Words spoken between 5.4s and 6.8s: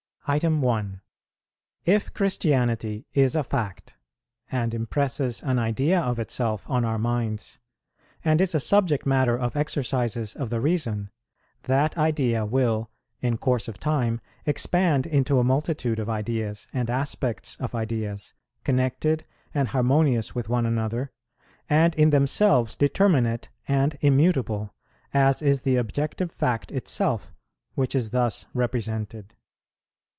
an idea of itself